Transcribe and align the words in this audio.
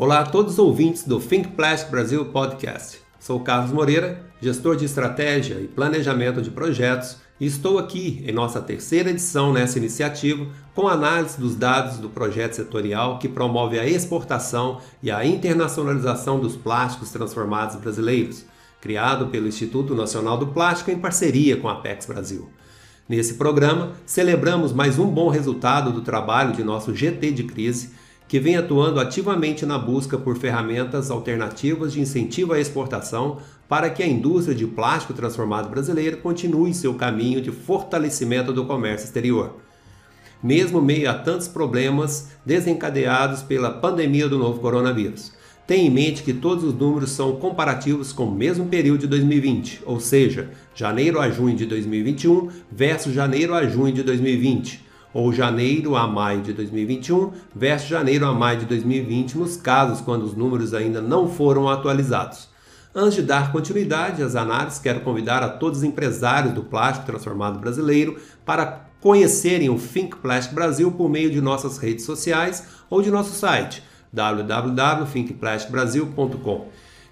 Olá 0.00 0.20
a 0.20 0.24
todos 0.24 0.52
os 0.52 0.58
ouvintes 0.60 1.02
do 1.02 1.18
Think 1.18 1.48
Plastic 1.48 1.90
Brasil 1.90 2.24
Podcast. 2.26 3.00
Sou 3.18 3.40
Carlos 3.40 3.72
Moreira, 3.72 4.24
gestor 4.40 4.76
de 4.76 4.84
estratégia 4.84 5.56
e 5.56 5.66
planejamento 5.66 6.40
de 6.40 6.52
projetos, 6.52 7.16
e 7.40 7.46
estou 7.46 7.80
aqui 7.80 8.22
em 8.24 8.30
nossa 8.30 8.60
terceira 8.60 9.10
edição 9.10 9.52
nessa 9.52 9.76
iniciativa 9.76 10.46
com 10.72 10.86
análise 10.86 11.36
dos 11.40 11.56
dados 11.56 11.98
do 11.98 12.08
projeto 12.08 12.52
setorial 12.52 13.18
que 13.18 13.28
promove 13.28 13.76
a 13.76 13.88
exportação 13.88 14.80
e 15.02 15.10
a 15.10 15.26
internacionalização 15.26 16.38
dos 16.38 16.54
plásticos 16.54 17.10
transformados 17.10 17.74
brasileiros, 17.74 18.44
criado 18.80 19.26
pelo 19.26 19.48
Instituto 19.48 19.96
Nacional 19.96 20.38
do 20.38 20.46
Plástico 20.46 20.92
em 20.92 20.98
parceria 21.00 21.56
com 21.56 21.68
a 21.68 21.72
Apex 21.72 22.06
Brasil. 22.06 22.48
Nesse 23.08 23.34
programa, 23.34 23.94
celebramos 24.06 24.72
mais 24.72 24.96
um 24.96 25.06
bom 25.06 25.28
resultado 25.28 25.90
do 25.90 26.02
trabalho 26.02 26.52
de 26.52 26.62
nosso 26.62 26.94
GT 26.94 27.32
de 27.32 27.42
crise 27.42 27.90
que 28.28 28.38
vem 28.38 28.56
atuando 28.56 29.00
ativamente 29.00 29.64
na 29.64 29.78
busca 29.78 30.18
por 30.18 30.36
ferramentas 30.36 31.10
alternativas 31.10 31.94
de 31.94 32.00
incentivo 32.02 32.52
à 32.52 32.60
exportação 32.60 33.38
para 33.66 33.88
que 33.88 34.02
a 34.02 34.06
indústria 34.06 34.54
de 34.54 34.66
plástico 34.66 35.14
transformado 35.14 35.70
brasileira 35.70 36.16
continue 36.18 36.74
seu 36.74 36.92
caminho 36.94 37.40
de 37.40 37.50
fortalecimento 37.50 38.52
do 38.52 38.66
comércio 38.66 39.06
exterior. 39.06 39.56
Mesmo 40.42 40.80
meio 40.80 41.10
a 41.10 41.14
tantos 41.14 41.48
problemas 41.48 42.28
desencadeados 42.44 43.42
pela 43.42 43.70
pandemia 43.70 44.28
do 44.28 44.38
novo 44.38 44.60
coronavírus. 44.60 45.32
Tenha 45.66 45.86
em 45.86 45.90
mente 45.90 46.22
que 46.22 46.32
todos 46.32 46.64
os 46.64 46.74
números 46.74 47.10
são 47.10 47.36
comparativos 47.36 48.12
com 48.12 48.24
o 48.24 48.34
mesmo 48.34 48.66
período 48.66 49.00
de 49.00 49.06
2020, 49.06 49.82
ou 49.84 50.00
seja, 50.00 50.50
janeiro 50.74 51.20
a 51.20 51.30
junho 51.30 51.56
de 51.56 51.66
2021 51.66 52.48
versus 52.70 53.12
janeiro 53.12 53.54
a 53.54 53.66
junho 53.66 53.92
de 53.92 54.02
2020 54.02 54.87
ou 55.12 55.32
janeiro 55.32 55.96
a 55.96 56.06
maio 56.06 56.42
de 56.42 56.52
2021 56.52 57.32
versus 57.54 57.88
janeiro 57.88 58.26
a 58.26 58.32
maio 58.32 58.60
de 58.60 58.66
2020, 58.66 59.38
nos 59.38 59.56
casos 59.56 60.00
quando 60.00 60.24
os 60.24 60.34
números 60.34 60.74
ainda 60.74 61.00
não 61.00 61.28
foram 61.28 61.68
atualizados. 61.68 62.48
Antes 62.94 63.16
de 63.16 63.22
dar 63.22 63.52
continuidade 63.52 64.22
às 64.22 64.34
análises, 64.34 64.78
quero 64.78 65.00
convidar 65.00 65.42
a 65.42 65.48
todos 65.48 65.78
os 65.78 65.84
empresários 65.84 66.54
do 66.54 66.64
plástico 66.64 67.06
transformado 67.06 67.58
brasileiro 67.58 68.18
para 68.44 68.86
conhecerem 69.00 69.70
o 69.70 69.78
Think 69.78 70.16
Plastic 70.16 70.54
Brasil 70.54 70.90
por 70.90 71.08
meio 71.08 71.30
de 71.30 71.40
nossas 71.40 71.78
redes 71.78 72.04
sociais 72.04 72.66
ou 72.90 73.00
de 73.00 73.10
nosso 73.10 73.32
site 73.34 73.82
www.thinkplasticbrasil.com. 74.12 76.66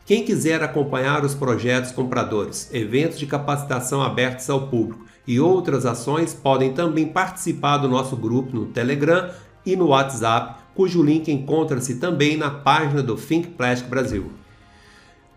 Quem 0.05 0.25
quiser 0.25 0.63
acompanhar 0.63 1.25
os 1.25 1.35
projetos 1.35 1.91
compradores, 1.91 2.69
eventos 2.73 3.19
de 3.19 3.27
capacitação 3.27 4.03
abertos 4.03 4.49
ao 4.49 4.69
público 4.69 5.05
e 5.27 5.41
outras 5.41 5.85
ações 5.85 6.33
podem 6.33 6.73
também 6.73 7.07
participar 7.07 7.79
do 7.79 7.89
nosso 7.89 8.17
grupo 8.17 8.55
no 8.55 8.67
Telegram 8.67 9.31
e 9.65 9.75
no 9.75 9.89
WhatsApp, 9.89 10.61
cujo 10.75 11.03
link 11.03 11.31
encontra-se 11.31 11.97
também 11.97 12.37
na 12.37 12.51
página 12.51 13.03
do 13.03 13.17
Think 13.17 13.49
Plastic 13.49 13.89
Brasil. 13.89 14.31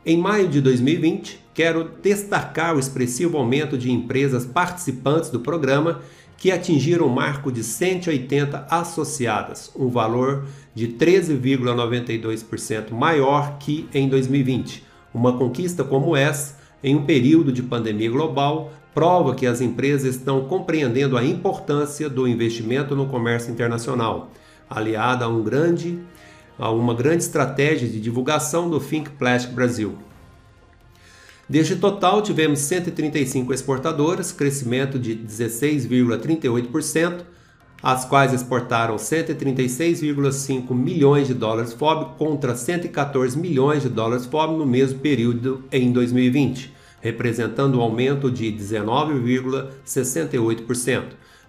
Em 0.06 0.18
maio 0.18 0.48
de 0.48 0.62
2020, 0.62 1.44
quero 1.54 1.92
destacar 2.02 2.76
o 2.76 2.80
expressivo 2.80 3.38
aumento 3.38 3.78
de 3.78 3.92
empresas 3.92 4.46
participantes 4.46 5.30
do 5.30 5.40
programa 5.40 6.02
que 6.38 6.52
atingiram 6.52 7.06
o 7.06 7.14
marco 7.14 7.52
de 7.52 7.64
180 7.64 8.68
associadas, 8.70 9.72
um 9.76 9.90
valor 9.90 10.46
de 10.74 10.88
13,92% 10.88 12.92
maior 12.92 13.58
que 13.58 13.90
em 13.94 14.08
2020. 14.08 14.86
Uma 15.14 15.38
conquista 15.38 15.84
como 15.84 16.16
essa, 16.16 16.59
em 16.84 16.96
um 16.96 17.06
período 17.06 17.52
de 17.52 17.62
pandemia 17.62 18.10
global, 18.10 18.72
prova 18.94 19.36
que 19.36 19.46
as 19.46 19.62
empresas 19.62 20.16
estão 20.16 20.46
compreendendo 20.46 21.18
a 21.18 21.24
importância 21.24 22.10
do 22.10 22.28
investimento 22.28 22.96
no 22.96 23.08
comércio 23.08 23.52
internacional, 23.52 24.32
aliada 24.70 25.26
a, 25.26 25.28
um 25.28 25.44
grande, 25.44 26.00
a 26.58 26.72
uma 26.72 26.94
grande 26.94 27.24
estratégia 27.24 27.88
de 27.88 28.00
divulgação 28.00 28.70
do 28.70 28.80
Think 28.80 29.10
Plastic 29.12 29.54
Brasil. 29.54 29.98
Deste 31.48 31.76
total, 31.76 32.22
tivemos 32.22 32.60
135 32.60 33.54
exportadoras, 33.54 34.32
crescimento 34.32 35.00
de 35.00 35.16
16,38%, 35.16 37.22
as 37.82 38.06
quais 38.06 38.34
exportaram 38.34 38.96
136,5 38.96 40.74
milhões 40.74 41.28
de 41.28 41.34
dólares 41.34 41.74
FOB 41.74 42.18
contra 42.18 42.56
114 42.56 43.38
milhões 43.38 43.84
de 43.84 43.90
dólares 43.90 44.26
FOB 44.26 44.58
no 44.58 44.66
mesmo 44.66 45.00
período 45.00 45.64
em 45.72 45.92
2020 45.92 46.80
representando 47.02 47.80
um 47.80 47.82
aumento 47.82 48.30
de 48.32 48.52
19,68%. 48.52 51.04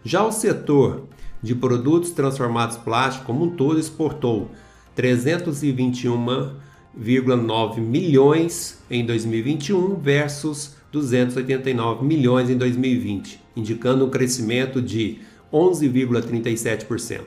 Já 0.04 0.24
o 0.24 0.32
setor 0.32 1.04
de 1.42 1.54
produtos 1.54 2.10
transformados 2.10 2.76
plásticos 2.76 3.26
como 3.26 3.44
um 3.44 3.50
todo 3.50 3.78
exportou 3.78 4.50
321,9 4.96 7.78
milhões 7.78 8.78
em 8.90 9.04
2021 9.04 9.96
versus 9.96 10.74
289 10.92 12.04
milhões 12.04 12.50
em 12.50 12.56
2020, 12.56 13.40
indicando 13.56 14.04
um 14.04 14.10
crescimento 14.10 14.82
de 14.82 15.20
11,37%. 15.52 17.20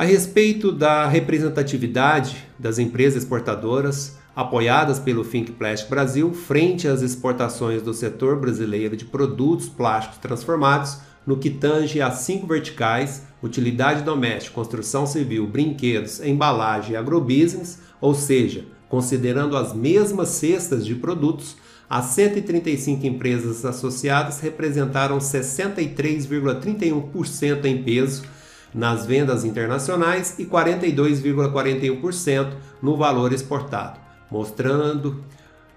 A 0.00 0.04
respeito 0.04 0.72
da 0.72 1.06
representatividade 1.06 2.48
das 2.58 2.78
empresas 2.78 3.22
exportadoras 3.22 4.16
apoiadas 4.34 4.98
pelo 4.98 5.22
Think 5.22 5.52
Plastic 5.52 5.90
Brasil 5.90 6.32
frente 6.32 6.88
às 6.88 7.02
exportações 7.02 7.82
do 7.82 7.92
setor 7.92 8.40
brasileiro 8.40 8.96
de 8.96 9.04
produtos 9.04 9.68
plásticos 9.68 10.16
transformados, 10.16 10.96
no 11.26 11.36
que 11.36 11.50
tange 11.50 12.00
a 12.00 12.10
cinco 12.10 12.46
verticais: 12.46 13.24
utilidade 13.42 14.02
doméstica, 14.02 14.54
construção 14.54 15.04
civil, 15.04 15.46
brinquedos, 15.46 16.18
embalagem 16.22 16.94
e 16.94 16.96
agrobusiness, 16.96 17.80
ou 18.00 18.14
seja, 18.14 18.64
considerando 18.88 19.54
as 19.54 19.74
mesmas 19.74 20.28
cestas 20.28 20.86
de 20.86 20.94
produtos, 20.94 21.58
as 21.90 22.06
135 22.06 23.06
empresas 23.06 23.66
associadas 23.66 24.40
representaram 24.40 25.18
63,31% 25.18 27.66
em 27.66 27.82
peso 27.82 28.39
nas 28.74 29.06
vendas 29.06 29.44
internacionais 29.44 30.36
e 30.38 30.46
42,41% 30.46 32.54
no 32.80 32.96
valor 32.96 33.32
exportado, 33.32 33.98
mostrando 34.30 35.22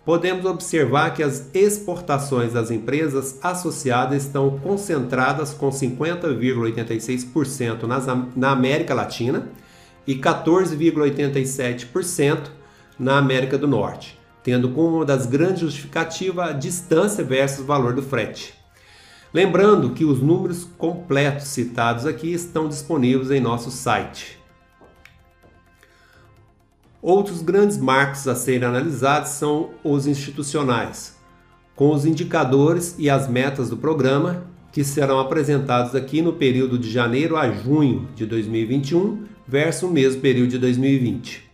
Podemos 0.10 0.44
observar 0.44 1.14
que 1.14 1.22
as 1.22 1.48
exportações 1.54 2.54
das 2.54 2.72
empresas 2.72 3.38
associadas 3.44 4.24
estão 4.24 4.58
concentradas 4.58 5.54
com 5.54 5.70
50,86% 5.70 8.28
na 8.36 8.50
América 8.50 8.96
Latina 8.96 9.48
e 10.08 10.16
14,87% 10.16 12.50
na 12.98 13.20
América 13.20 13.56
do 13.56 13.68
Norte, 13.68 14.18
tendo 14.44 14.70
como 14.70 14.96
uma 14.96 15.06
das 15.06 15.28
grandes 15.28 15.60
justificativas 15.60 16.50
a 16.50 16.54
distância 16.54 17.24
versus 17.24 17.64
valor 17.64 17.94
do 17.94 18.02
frete. 18.02 18.56
Lembrando 19.32 19.92
que 19.92 20.06
os 20.06 20.20
números 20.20 20.68
completos 20.76 21.50
citados 21.50 22.08
aqui 22.08 22.34
estão 22.34 22.68
disponíveis 22.68 23.30
em 23.30 23.40
nosso 23.40 23.70
site. 23.70 24.39
Outros 27.02 27.42
grandes 27.42 27.78
marcos 27.78 28.28
a 28.28 28.36
serem 28.36 28.68
analisados 28.68 29.30
são 29.32 29.72
os 29.84 30.06
institucionais, 30.06 31.18
com 31.76 31.94
os 31.94 32.06
indicadores 32.06 32.96
e 32.98 33.10
as 33.10 33.28
metas 33.28 33.70
do 33.70 33.78
programa 33.78 34.44
que 34.72 34.84
serão 34.84 35.20
apresentados 35.20 35.96
aqui 35.96 36.22
no 36.22 36.34
período 36.34 36.78
de 36.78 36.92
janeiro 36.92 37.38
a 37.38 37.50
junho 37.52 38.08
de 38.16 38.26
2021 38.26 39.26
versus 39.48 39.84
o 39.84 39.92
mesmo 39.92 40.22
período 40.22 40.50
de 40.50 40.58
2020. 40.60 41.50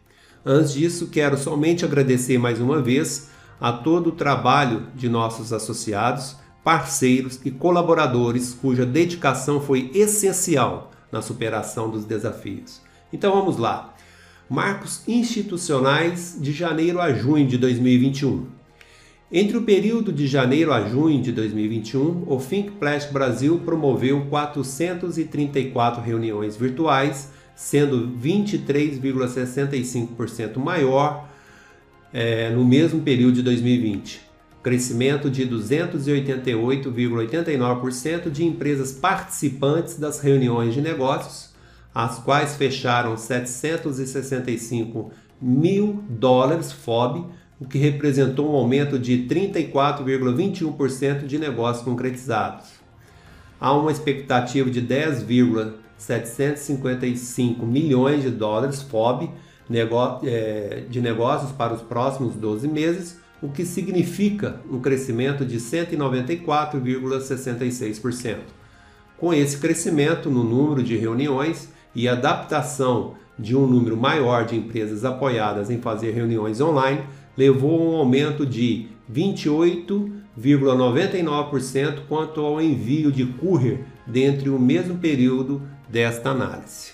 Antes 0.45 0.73
disso, 0.73 1.07
quero 1.07 1.37
somente 1.37 1.85
agradecer 1.85 2.37
mais 2.37 2.59
uma 2.59 2.81
vez 2.81 3.29
a 3.59 3.71
todo 3.71 4.07
o 4.07 4.11
trabalho 4.11 4.87
de 4.95 5.07
nossos 5.07 5.53
associados 5.53 6.35
parceiros 6.65 7.39
e 7.45 7.51
colaboradores 7.51 8.57
cuja 8.59 8.87
dedicação 8.87 9.61
foi 9.61 9.91
essencial 9.93 10.89
na 11.11 11.21
superação 11.21 11.91
dos 11.91 12.05
desafios. 12.05 12.81
Então 13.13 13.31
vamos 13.33 13.57
lá. 13.57 13.94
Marcos 14.49 15.03
institucionais 15.07 16.37
de 16.39 16.51
janeiro 16.51 16.99
a 17.01 17.13
junho 17.13 17.47
de 17.47 17.57
2021. 17.57 18.47
Entre 19.31 19.57
o 19.57 19.63
período 19.63 20.13
de 20.13 20.27
janeiro 20.27 20.71
a 20.71 20.87
junho 20.87 21.19
de 21.21 21.31
2021, 21.31 22.25
o 22.27 22.37
Think 22.37 22.69
Plastic 22.71 23.11
Brasil 23.11 23.59
promoveu 23.65 24.27
434 24.29 25.99
reuniões 26.01 26.55
virtuais, 26.55 27.31
sendo 27.55 28.11
23,65% 28.21 30.57
maior 30.57 31.27
é, 32.13 32.51
no 32.51 32.63
mesmo 32.63 33.01
período 33.01 33.33
de 33.35 33.41
2020 33.41 34.25
crescimento 34.65 35.29
de 35.29 35.45
288,89% 35.45 38.31
de 38.31 38.43
empresas 38.43 38.91
participantes 38.91 39.99
das 39.99 40.19
reuniões 40.19 40.73
de 40.73 40.81
negócios, 40.81 41.53
as 41.95 42.19
quais 42.19 42.55
fecharam 42.57 43.15
765 43.15 45.11
mil 45.41 46.03
dólares 46.09 46.73
FOB, 46.73 47.25
o 47.57 47.65
que 47.65 47.77
representou 47.77 48.51
um 48.51 48.55
aumento 48.55 48.99
de 48.99 49.25
34,21% 49.29 51.25
de 51.25 51.39
negócios 51.39 51.85
concretizados. 51.85 52.65
Há 53.57 53.73
uma 53.73 53.93
expectativa 53.93 54.69
de 54.69 54.81
10,755 54.81 57.65
milhões 57.65 58.23
de 58.23 58.29
dólares 58.29 58.81
FOB 58.81 59.31
eh, 59.71 60.83
de 60.89 60.99
negócios 60.99 61.53
para 61.53 61.73
os 61.73 61.81
próximos 61.81 62.35
12 62.35 62.67
meses, 62.67 63.17
o 63.41 63.47
que 63.47 63.63
significa 63.63 64.59
um 64.69 64.81
crescimento 64.81 65.45
de 65.45 65.59
194,66%. 65.59 68.39
Com 69.17 69.33
esse 69.33 69.57
crescimento 69.57 70.29
no 70.29 70.43
número 70.43 70.83
de 70.83 70.97
reuniões 70.97 71.73
e 71.95 72.07
adaptação 72.07 73.15
de 73.37 73.53
um 73.55 73.67
número 73.67 73.95
maior 73.97 74.45
de 74.45 74.55
empresas 74.55 75.05
apoiadas 75.05 75.69
em 75.69 75.77
fazer 75.79 76.09
reuniões 76.11 76.59
online, 76.61 77.03
levou 77.37 77.79
a 77.79 77.83
um 77.91 77.97
aumento 77.97 78.43
de 78.45 78.87
28,99% 79.11 82.01
quanto 82.07 82.39
ao 82.41 82.61
envio 82.61 83.11
de 83.11 83.25
courier 83.25 83.83
dentre 84.07 84.49
o 84.49 84.57
mesmo 84.59 84.97
período 84.97 85.61
desta 85.89 86.29
análise. 86.29 86.93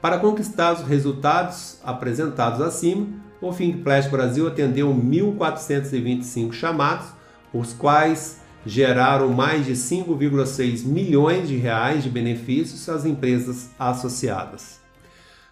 Para 0.00 0.18
conquistar 0.18 0.74
os 0.74 0.82
resultados 0.82 1.80
apresentados 1.84 2.60
acima, 2.60 3.08
o 3.40 3.52
Think 3.52 3.78
Plastic 3.78 4.12
Brasil 4.12 4.46
atendeu 4.46 4.94
1.425 4.94 6.52
chamados, 6.52 7.08
os 7.52 7.72
quais 7.72 8.40
geraram 8.66 9.28
mais 9.30 9.66
de 9.66 9.72
5,6 9.72 10.84
milhões 10.84 11.48
de 11.48 11.56
reais 11.56 12.02
de 12.02 12.10
benefícios 12.10 12.88
às 12.88 13.04
empresas 13.04 13.70
associadas. 13.78 14.80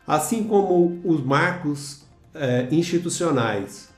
Assim 0.07 0.45
como 0.45 1.01
os 1.05 1.23
marcos 1.23 2.05
eh, 2.35 2.69
institucionais, 2.71 3.89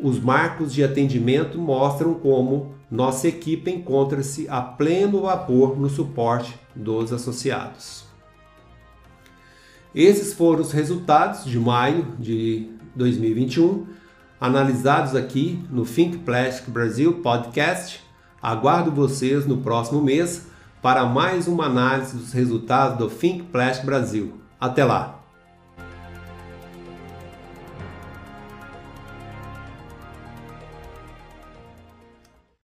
os 0.00 0.20
marcos 0.20 0.72
de 0.72 0.82
atendimento 0.82 1.58
mostram 1.58 2.14
como 2.14 2.74
nossa 2.90 3.28
equipe 3.28 3.70
encontra-se 3.70 4.48
a 4.48 4.62
pleno 4.62 5.22
vapor 5.22 5.78
no 5.78 5.90
suporte 5.90 6.58
dos 6.74 7.12
associados. 7.12 8.04
Esses 9.94 10.32
foram 10.32 10.60
os 10.60 10.72
resultados 10.72 11.44
de 11.44 11.58
maio 11.58 12.06
de 12.18 12.70
2021, 12.94 13.86
analisados 14.40 15.14
aqui 15.14 15.62
no 15.70 15.84
Think 15.84 16.18
Plastic 16.18 16.70
Brasil 16.70 17.20
Podcast. 17.20 18.07
Aguardo 18.42 18.90
vocês 18.90 19.46
no 19.46 19.58
próximo 19.58 20.00
mês 20.00 20.46
para 20.80 21.04
mais 21.04 21.48
uma 21.48 21.66
análise 21.66 22.16
dos 22.16 22.32
resultados 22.32 22.98
do 22.98 23.08
Think 23.08 23.44
Plastic 23.44 23.84
Brasil. 23.84 24.34
Até 24.60 24.84
lá! 24.84 25.17